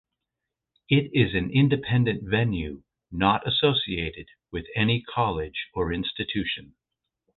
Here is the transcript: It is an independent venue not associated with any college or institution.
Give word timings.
It 0.89 1.11
is 1.13 1.35
an 1.35 1.51
independent 1.51 2.23
venue 2.23 2.81
not 3.11 3.45
associated 3.47 4.29
with 4.51 4.65
any 4.75 5.03
college 5.03 5.67
or 5.75 5.93
institution. 5.93 6.73